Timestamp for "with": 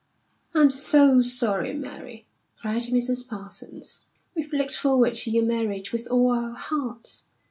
5.91-6.07